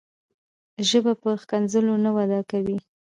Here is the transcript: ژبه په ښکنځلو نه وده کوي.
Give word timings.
ژبه 0.89 1.13
په 1.21 1.29
ښکنځلو 1.41 1.93
نه 2.05 2.11
وده 2.17 2.39
کوي. 2.51 2.77